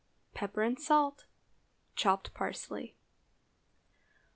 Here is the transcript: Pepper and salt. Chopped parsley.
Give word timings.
Pepper 0.33 0.63
and 0.63 0.79
salt. 0.79 1.25
Chopped 1.95 2.33
parsley. 2.33 2.95